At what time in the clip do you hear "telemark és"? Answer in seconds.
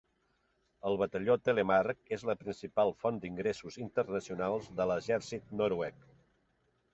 1.49-2.25